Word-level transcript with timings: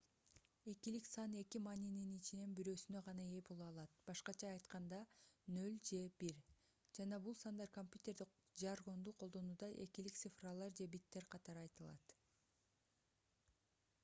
экилик 0.71 1.05
сан 1.15 1.33
эки 1.39 1.59
маанинин 1.65 2.13
ичинен 2.19 2.53
бирөөсүнө 2.59 3.01
гана 3.07 3.25
ээ 3.33 3.41
боло 3.49 3.65
алат 3.71 3.99
б.а. 4.07 5.03
0 5.57 5.75
же 5.89 5.99
1 6.29 6.31
жана 6.99 7.19
бул 7.27 7.37
сандар 7.41 7.71
компьютердик 7.77 8.33
жаргонду 8.63 9.13
колдонууда 9.25 9.69
экилик 9.85 10.17
цифралар 10.23 10.75
же 10.81 10.87
биттер 10.97 11.29
катары 11.35 11.61
айтылат 11.67 12.17